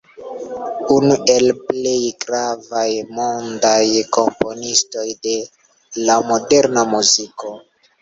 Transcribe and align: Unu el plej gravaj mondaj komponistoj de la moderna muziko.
Unu 0.95 1.17
el 1.33 1.45
plej 1.67 1.93
gravaj 2.25 2.87
mondaj 3.19 3.85
komponistoj 4.19 5.07
de 5.29 5.39
la 6.09 6.21
moderna 6.35 6.91
muziko. 6.99 7.59